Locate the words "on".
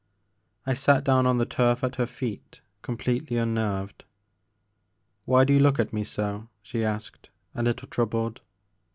1.27-1.37